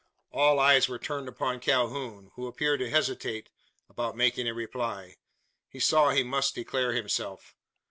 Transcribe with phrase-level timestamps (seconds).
[0.31, 3.51] All eyes were turned upon Calhoun, who appeared to hesitate
[3.87, 5.17] about making a reply.
[5.69, 7.53] He saw he must declare himself.